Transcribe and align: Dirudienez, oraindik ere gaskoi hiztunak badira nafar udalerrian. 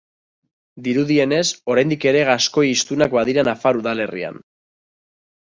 Dirudienez, 0.87 1.43
oraindik 1.75 2.09
ere 2.13 2.25
gaskoi 2.31 2.65
hiztunak 2.71 3.13
badira 3.19 3.47
nafar 3.51 3.83
udalerrian. 3.83 4.45